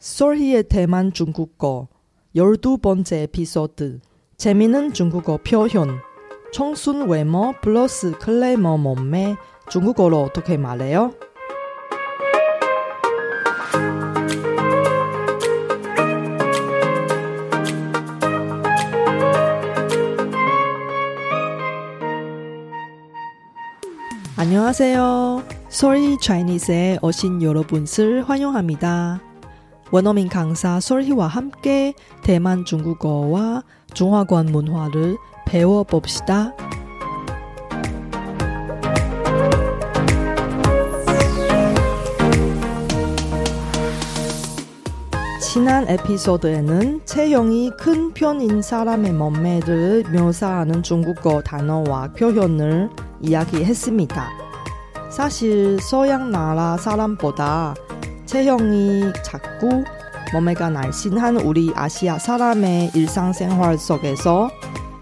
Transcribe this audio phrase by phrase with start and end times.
[0.00, 1.88] 솔희의 대만 중국어
[2.34, 4.00] 12번째 에피소드
[4.38, 6.00] 재미있는 중국어 표현
[6.54, 9.36] 청순 외모 플러스 클레이머 몸매
[9.68, 11.12] 중국어로 어떻게 말해요?
[24.38, 25.44] 안녕하세요.
[25.68, 29.29] 솔희 차이니스에 오신 여러분을 환영합니다.
[29.90, 36.54] 원어민 강사 솔희와 함께 대만 중국어와 중화권 문화를 배워봅시다.
[45.52, 52.88] 지난 에피소드에는 채영이 큰 편인 사람의 몸매를 묘사하는 중국어 단어와 표현을
[53.20, 54.28] 이야기했습니다.
[55.10, 57.74] 사실 서양 나라 사람보다
[58.30, 59.82] 체형이 작고
[60.32, 64.48] 몸매가 날씬한 우리 아시아 사람의 일상생활 속에서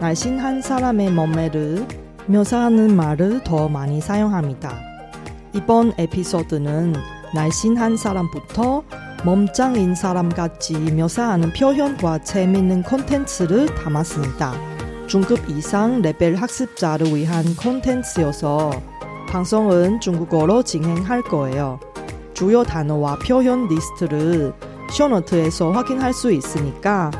[0.00, 1.86] 날씬한 사람의 몸매를
[2.24, 4.74] 묘사하는 말을 더 많이 사용합니다.
[5.52, 6.94] 이번 에피소드는
[7.34, 8.84] 날씬한 사람부터
[9.26, 14.54] 몸짱인 사람같이 묘사하는 표현과 재밌는 콘텐츠를 담았습니다.
[15.06, 18.70] 중급 이상 레벨 학습자를 위한 콘텐츠여서
[19.28, 21.78] 방송은 중국어로 진행할 거예요.
[22.39, 24.53] 주요 단어와 표현 리스트를
[24.91, 27.11] 쇼노트에서 확인할 수 있으니까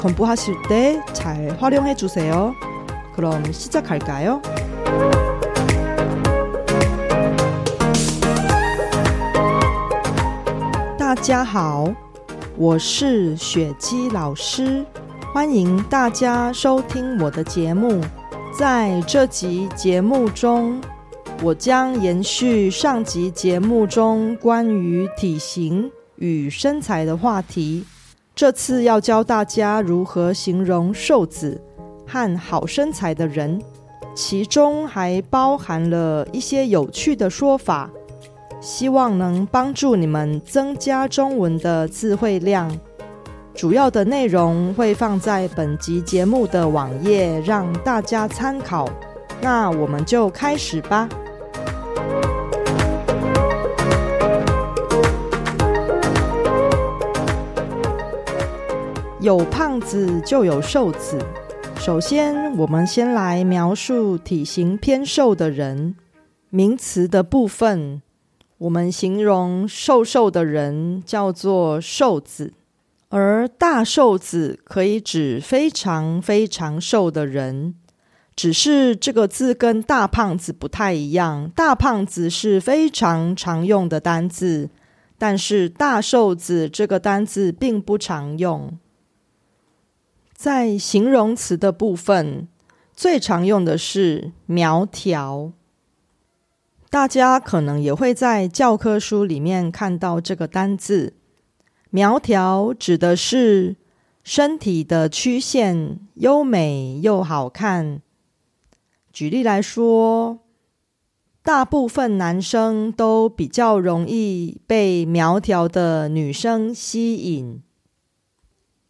[0.00, 2.52] 공부하실 때 잘 활용해 주세요.
[3.14, 4.42] 그럼 시작할까요?
[10.98, 11.94] 大家好，
[12.56, 14.84] 我是雪姬老师，
[15.32, 18.00] 欢迎大家收听我的节目。
[18.58, 20.80] 在这集节目中，
[21.41, 27.85] 我将延续上集节目中关于体型与身材的话题。
[28.35, 31.61] 这次要教大家如何形容瘦子
[32.05, 33.61] 和好身材的人，
[34.13, 37.89] 其中还包含了一些有趣的说法。
[38.59, 42.69] 希望能帮助你们增加中文的词汇量。
[43.53, 48.89] 主要的内容会放在本集节目的网页，让大家参考。
[49.41, 51.07] 那我们就开始吧。
[59.29, 61.19] 有胖子就有瘦子。
[61.77, 65.93] 首先，我们先来描述体型偏瘦的人。
[66.49, 68.01] 名词的部分。
[68.57, 72.53] 我们形容瘦瘦的人叫做瘦子，
[73.09, 77.75] 而大瘦子可以指非常非常瘦的人。
[78.35, 84.71] 只是这个字跟大胖子不太一样，大胖子是非常常用的单字，
[85.19, 88.75] 但是大瘦子这个单字并不常用。
[90.41, 92.47] 在形容词的部分，
[92.93, 95.51] 最常用的是苗条。
[96.89, 101.15] 大家可能也会在教科书里面看到这个单字
[101.91, 103.75] “苗条”，指的是
[104.23, 108.01] 身体的曲线优美又好看。
[109.11, 110.39] 举例来说，
[111.43, 117.61] 大部分男生都比较容易被苗条的女生吸引。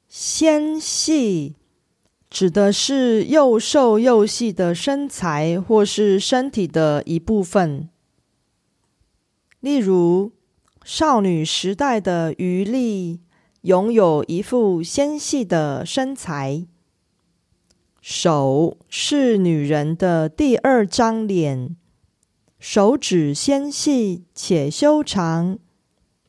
[0.09, 1.55] 纤细
[2.31, 7.87] 指的是又瘦又细的身材或是身体的一部分。
[9.59, 10.31] 例如，
[10.83, 13.19] 少女时代的余力
[13.61, 16.65] 拥有一副纤细的身材。
[18.01, 21.75] 手是女人的第二张脸，
[22.57, 25.59] 手指纤细且修长，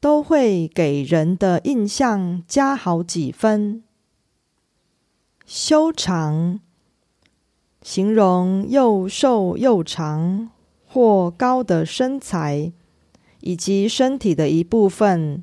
[0.00, 3.84] 都会给人的印象加好几分。
[5.46, 6.58] 修长
[7.82, 10.50] 形容又瘦又长
[10.86, 12.72] 或高的身材。
[13.42, 15.42] 以及身体的一部分，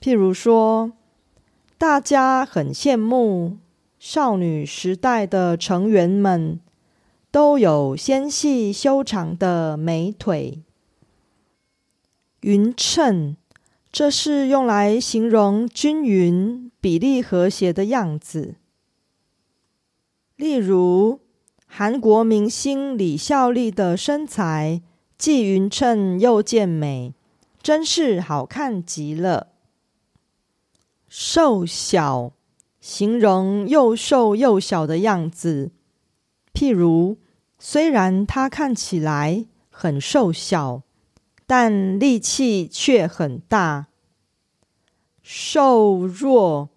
[0.00, 0.90] 譬如说，
[1.76, 3.58] 大家很羡慕
[3.98, 6.58] 少女时代的成员们
[7.30, 10.62] 都有纤细修长的美腿。
[12.40, 13.36] 匀称，
[13.92, 18.54] 这是用来形容均匀、比例和谐的样子。
[20.36, 21.20] 例如，
[21.66, 24.82] 韩国明星李孝利的身材。
[25.18, 27.12] 既匀称又健美，
[27.62, 29.48] 真是好看极了。
[31.08, 32.32] 瘦小
[32.80, 35.72] 形容又瘦又小的样子，
[36.54, 37.18] 譬如
[37.58, 40.80] 虽然他看起来很瘦小，
[41.52, 43.88] 但力气却很大。
[45.20, 46.68] 瘦弱，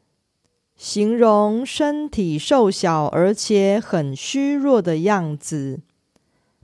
[0.75, 5.81] 形容身体瘦小而且很虚弱的样子。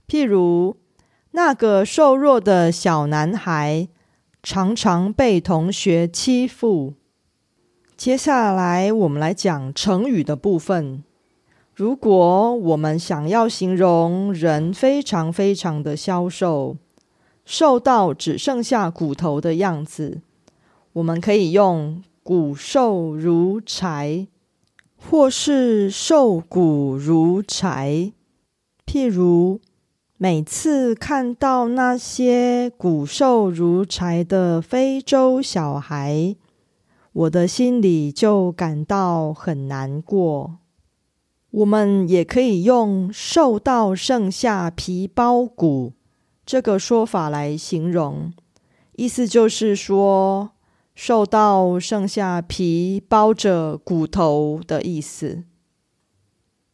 [0.08, 0.76] 譬如
[1.30, 3.86] 那个瘦弱的小男孩，
[4.42, 6.94] 常常被同学欺负。
[7.96, 11.04] 接下来，我们来讲成语的部分。
[11.72, 16.76] 如果我们想要形容人非常非常的消瘦，
[17.44, 20.20] 瘦到只剩下骨头的样子，
[20.94, 24.28] 我们可以用“骨瘦如柴”
[24.96, 28.12] 或是“瘦骨如柴”。
[28.86, 29.60] 譬如，
[30.16, 36.36] 每次看到那些骨瘦如柴的非洲小孩，
[37.12, 40.58] 我的心里就感到很难过。
[41.50, 45.94] 我们也可以用“瘦到剩下皮包骨”
[46.50, 48.32] 这个说法来形容，
[48.96, 50.50] 意思就是说
[50.96, 55.44] 瘦到剩下皮包着骨头的意思。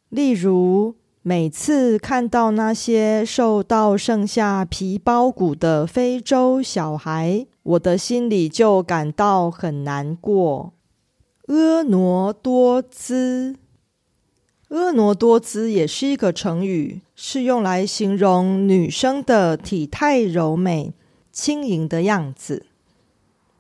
[0.09, 10.73] 例如，每次看到那些瘦到剩下皮包骨的非洲小孩，我的心里就感到很难过。
[11.49, 13.57] 婀娜多姿。
[14.69, 20.93] 婀娜多姿也是一个成语，是用来形容女生的体态柔美、
[21.31, 22.67] 轻盈的样子。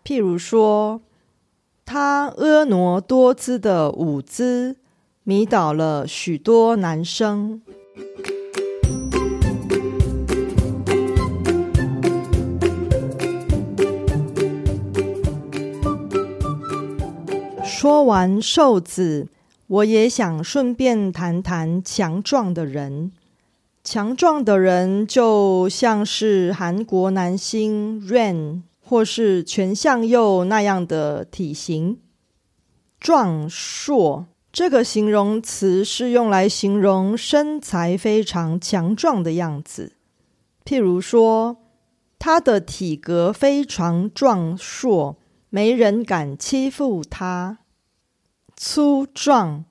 [0.04, 1.00] 譬如说，
[1.84, 4.78] 她婀娜多姿的舞姿
[5.22, 7.62] 迷倒了许多男生。
[17.64, 19.28] 说完瘦子。
[19.68, 23.10] 我也想顺便谈谈强壮的人。
[23.82, 31.98] 强壮的人就像是韩国男星 Rain 或是全相佑那样的体型。
[32.98, 39.92] 壮硕这个形容词是用来形容身材非常强壮的样子。
[40.64, 41.58] 譬如说，
[42.18, 45.16] 他的体格非常壮硕，
[45.50, 47.58] 没人敢欺负他。
[48.56, 49.66] 粗壮，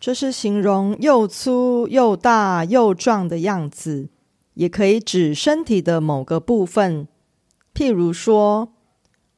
[0.00, 4.08] 这是形容又粗又大又壮的样子，
[4.54, 7.06] 也可以指身体的某个部分。
[7.74, 8.72] 譬如说，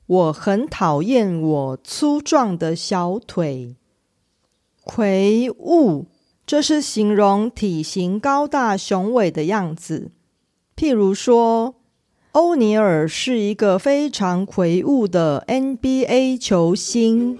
[0.06, 3.74] 我很讨厌我粗壮的小腿。
[4.84, 6.06] 魁梧，
[6.46, 10.12] 这是形容体型高大雄伟的样子。
[10.76, 11.74] 譬如说，
[12.32, 17.36] 欧尼尔是一个非常魁梧的 NBA 球星。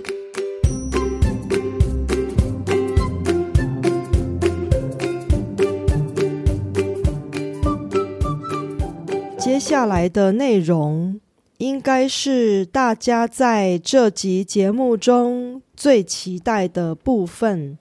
[9.70, 11.20] 下来的内容
[11.58, 17.78] 应该是大家在这集节目中最期待的部分。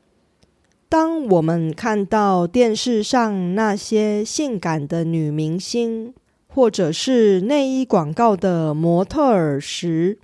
[0.88, 6.14] 当我们看到电视上那些性感的女明星，
[6.48, 10.20] 或者是内衣广告的模特儿时，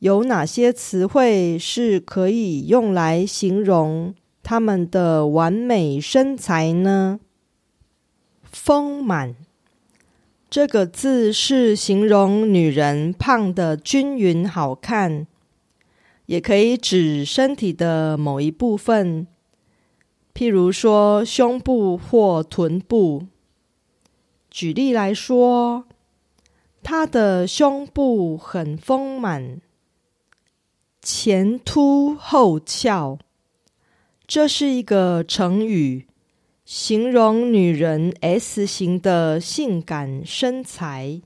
[0.00, 4.12] 有哪些词汇是可以用来形容
[4.42, 7.20] 她们的完美身材呢？
[8.42, 9.36] 丰满。
[10.48, 15.26] 这个字是形容女人胖的均匀好看，
[16.26, 19.26] 也可以指身体的某一部分，
[20.32, 23.26] 譬如说胸部或臀部。
[24.48, 25.84] 举例来说，
[26.82, 29.60] 她的胸部很丰满，
[31.02, 33.18] 前凸后翘，
[34.26, 36.06] 这是一个成语。
[36.66, 41.22] 形容女人 S 型的性感身材，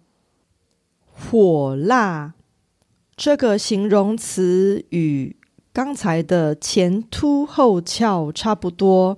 [1.02, 2.34] 火辣
[3.16, 5.34] 这个形容词与
[5.72, 9.16] 刚才的前凸后翘差不多，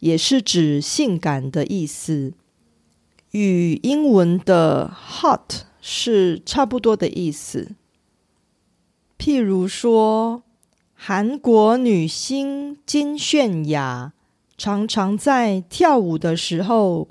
[0.00, 2.32] 也是指性感的意思，
[3.32, 7.72] 与英文的 hot 是差不多的意思。
[9.18, 10.42] 譬如说，
[10.94, 14.14] 韩国女星金泫雅。
[14.58, 17.06] 常常在跳舞的时候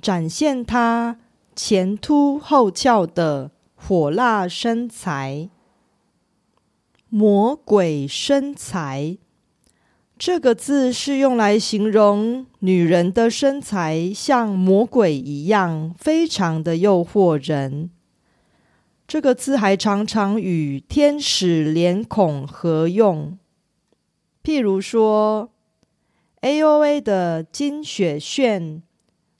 [0.00, 1.18] 展现她
[1.56, 5.50] 前凸后翘的火辣身材。
[7.08, 9.18] 魔鬼身材
[10.16, 17.90] 这个字是用来形容女人的身材像魔鬼一样，非常的诱惑人。
[19.08, 23.36] 这个字还常常与天使脸孔合用，
[24.44, 25.50] 譬如说。
[26.44, 28.82] A.O.A 的金雪炫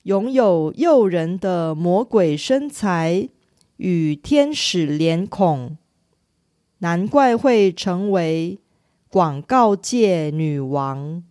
[0.01, 3.29] 拥有诱人的魔鬼身材
[3.77, 5.77] 与天使脸孔，
[6.79, 8.57] 难怪会成为
[9.07, 11.23] 广告界女王。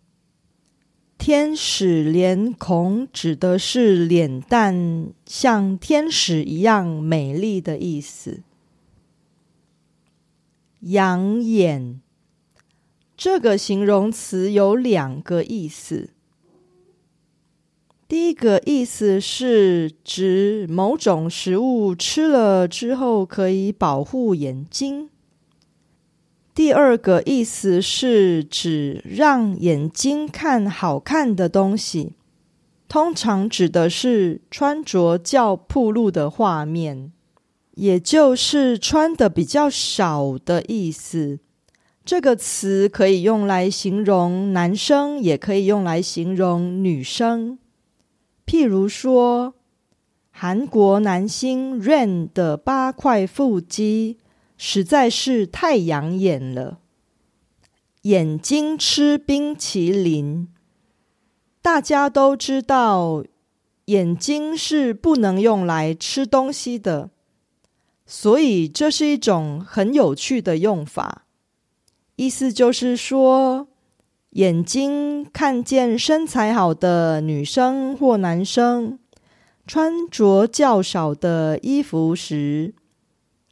[1.18, 8.44] 天使脸孔指的是脸蛋像天使一样美丽的意思。
[10.82, 12.00] 养眼
[13.16, 16.10] 这个形容词有两个意思。
[18.06, 25.08] 第一个意思是指某种食物吃了之后可以保护眼睛。
[26.54, 32.12] 第二个意思是指让眼睛看好看的东西，
[32.88, 37.10] 通常指的是穿着较暴露的画面，
[37.74, 41.40] 也就是穿的比较少的意思。
[42.04, 47.58] 这个词可以用来形容男生，也可以用来形容女生。
[48.44, 49.54] 譬如说，
[50.30, 54.18] 韩国男星 Rain 的八块腹肌。
[54.56, 56.78] 实在是太养眼了。
[58.02, 60.48] 眼睛吃冰淇淋，
[61.60, 63.24] 大家都知道，
[63.86, 67.10] 眼睛是不能用来吃东西的，
[68.06, 71.26] 所以这是一种很有趣的用法。
[72.16, 73.68] 意思就是说，
[74.30, 78.98] 眼睛看见身材好的女生或男生
[79.66, 82.74] 穿着较少的衣服时。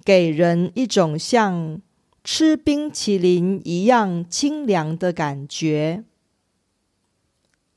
[0.04, 1.80] 给人一种像
[2.24, 6.02] 吃冰淇淋一样清凉的感觉。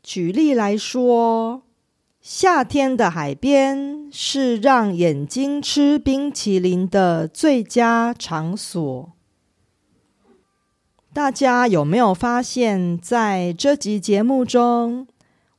[0.02, 1.62] 举例来说，
[2.22, 9.15] 夏天的海边是让眼睛吃冰淇淋的最佳场所。
[11.16, 15.08] 大家有没有发现，在这集节目中，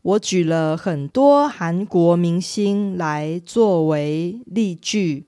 [0.02, 5.24] 我举了很多韩国明星来作为例句？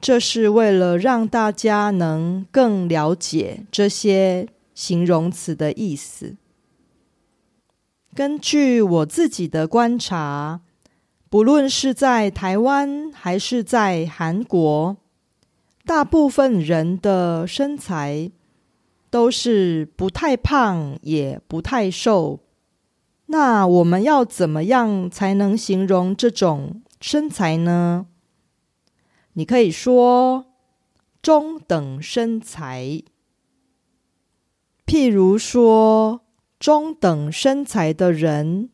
[0.00, 6.36] 这是为了让大家能更了解这些形容词的意思。
[8.14, 10.62] 根据我自己的观察，
[11.28, 14.96] 不论是在台湾还是在韩国，
[15.84, 18.30] 大部分人的身材
[19.12, 22.40] 都是不太胖也不太瘦。
[23.26, 28.06] 那我们要怎么样才能形容这种身材呢？
[29.34, 30.46] 你可以说
[31.20, 33.02] 中等身材，
[34.86, 36.22] 譬如说
[36.58, 38.70] 中等身材的人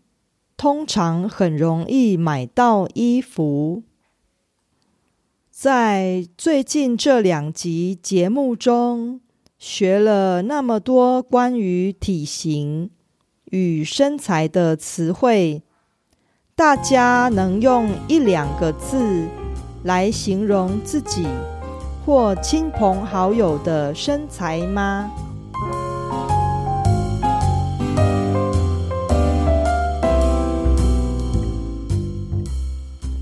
[0.56, 3.82] 通常很容易买到衣服。
[5.50, 9.20] 在最近这两集节目中，
[9.58, 12.90] 学了那么多关于体型
[13.50, 15.62] 与身材的词汇，
[16.54, 19.26] 大家能用一两个字。
[19.84, 21.24] 来形容自己
[22.04, 25.08] 或亲朋好友的身材吗？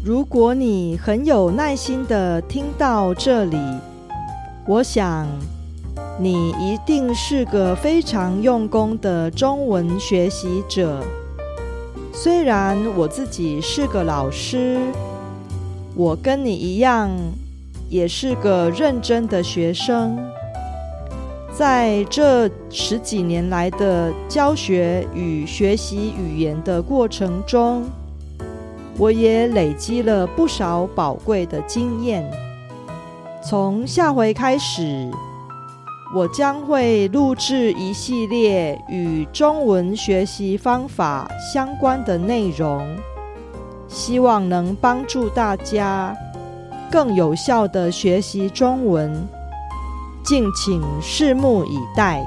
[0.02, 3.58] 如果你很有耐心的听到这里，
[4.66, 5.28] 我想
[6.18, 11.04] 你一定是个非常用功的中文学习者。
[12.12, 14.78] 虽然我自己是个老师。
[15.94, 17.10] 我跟你一样，
[17.88, 20.14] 也是个认真的学生。
[21.54, 27.84] 在这十几年来的教学与学习语言的过程中，
[28.98, 32.30] 我也累积了不少宝贵的经验。
[33.42, 35.10] 从下回开始，
[36.16, 42.96] 我将会录制一系列与中文学习方法相关的内容。
[43.86, 46.16] 希望能帮助大家
[46.90, 49.28] 更有效的学习中文，
[50.24, 52.26] 敬请拭目以待。